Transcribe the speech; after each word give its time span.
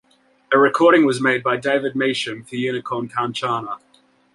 A 0.51 0.57
recording 0.57 1.05
was 1.05 1.21
made 1.21 1.43
by 1.43 1.57
David 1.57 1.93
Measham 1.95 2.43
for 2.43 2.55
Unicorn 2.55 3.07
Kanchana. 3.07 3.77